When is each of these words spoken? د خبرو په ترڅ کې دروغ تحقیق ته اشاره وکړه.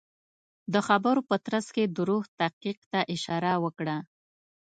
د 0.73 0.75
خبرو 0.87 1.21
په 1.29 1.35
ترڅ 1.45 1.67
کې 1.75 1.83
دروغ 1.97 2.23
تحقیق 2.39 2.79
ته 2.91 2.99
اشاره 3.15 3.53
وکړه. 3.63 3.97